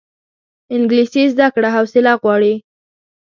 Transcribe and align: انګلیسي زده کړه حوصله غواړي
انګلیسي 0.75 1.23
زده 1.33 1.47
کړه 1.53 1.69
حوصله 1.75 2.11
غواړي 2.21 2.53